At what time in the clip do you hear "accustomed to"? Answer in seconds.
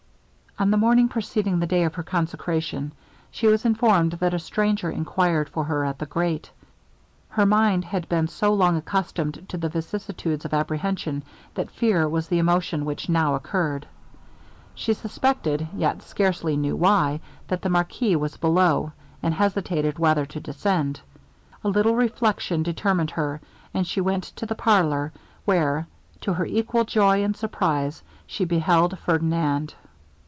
8.77-9.57